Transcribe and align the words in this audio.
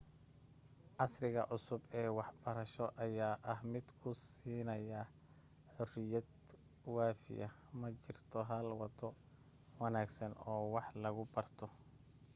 casriga 0.97 1.41
cusub 1.49 1.81
ee 1.99 2.09
wax 2.17 2.29
barasho 2.43 2.85
ayaa 3.05 3.35
ah 3.51 3.59
mid 3.71 3.87
ku 4.01 4.09
siinaya 4.27 5.01
xuriyad 5.73 6.29
waafiya 6.95 7.47
ma 7.79 7.87
jirto 8.03 8.39
hal 8.49 8.67
wado 8.79 9.07
wanaagsan 9.81 10.33
oo 10.51 10.63
wax 10.75 10.87
lagu 11.03 11.23
barto 11.33 11.65